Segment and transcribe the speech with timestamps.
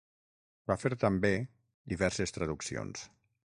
[0.71, 1.31] Va fer també
[1.93, 3.07] diverses traduccions.